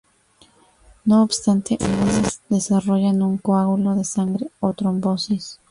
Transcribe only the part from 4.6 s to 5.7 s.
trombosis.